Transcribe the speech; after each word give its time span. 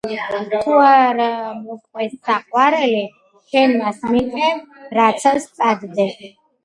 თუ 0.61 0.71
არ 0.99 1.19
მოგყვეს 1.65 2.15
საყვარელი, 2.29 3.03
შენ 3.51 3.77
მას 3.83 4.01
მიჰყევ, 4.15 4.67
რაცა 5.01 5.35
სწადდეს 5.45 6.19